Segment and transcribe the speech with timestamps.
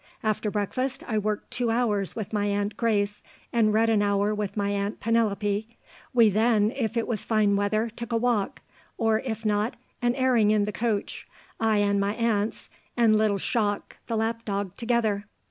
[0.23, 3.21] After breakfast I worked two hours with my aunt Grace,
[3.53, 5.77] and read an hour with my aunt Penelope;
[6.11, 8.61] we then, if it was fine weather, took a walk;
[8.97, 11.27] or, if not, an airing in the coach,
[11.59, 12.67] I and my aunts,
[12.97, 15.27] and little Shock, the lap dog, together.